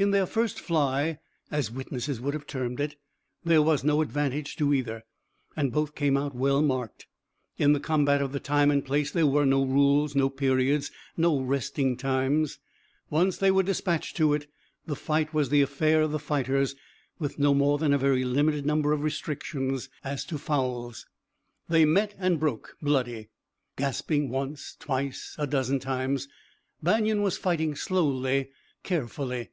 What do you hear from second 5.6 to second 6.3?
both came